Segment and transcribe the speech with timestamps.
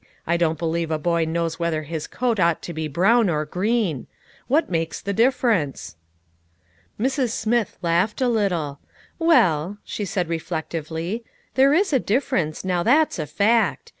[0.25, 4.07] I don't believe a boy knows whether his coat ought to be brown or green.
[4.47, 5.95] What makes the difference?"
[6.99, 7.29] Mrs.
[7.29, 8.79] Smith laughed a little.
[9.19, 13.89] "Well," she said reflectively," there is a difference, now that's a fact.